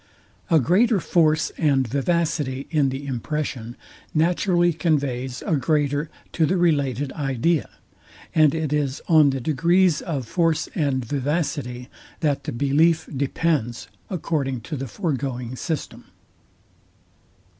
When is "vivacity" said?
1.87-2.65, 11.05-11.87